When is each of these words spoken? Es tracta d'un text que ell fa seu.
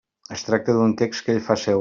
Es 0.35 0.45
tracta 0.47 0.75
d'un 0.79 0.97
text 1.03 1.27
que 1.29 1.37
ell 1.37 1.47
fa 1.51 1.61
seu. 1.67 1.79